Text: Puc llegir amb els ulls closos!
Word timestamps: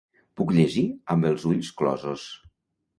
Puc 0.39 0.53
llegir 0.59 0.85
amb 1.17 1.29
els 1.31 1.47
ulls 1.53 1.73
closos! 1.85 2.29